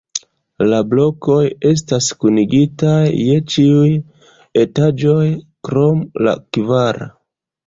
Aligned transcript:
La 0.69 0.77
blokoj 0.93 1.43
estas 1.71 2.07
kunigitaj 2.25 2.95
je 3.03 3.35
ĉiuj 3.57 3.93
etaĝoj 4.63 5.29
krom 5.69 6.03
la 6.29 6.35
kvara. 6.59 7.11